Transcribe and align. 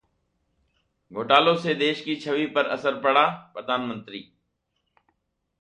घोटालों 1.11 1.55
से 1.57 1.73
देश 1.75 2.01
की 2.01 2.15
छवि 2.15 2.45
पर 2.45 2.67
असर 2.67 3.01
पड़ाः 3.01 3.29
प्रधानमंत्री 3.53 4.27